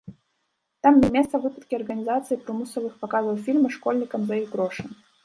[0.85, 4.83] Там мелі месца выпадкі арганізацыі прымусовых паказаў фільма школьнікам за іх грошы.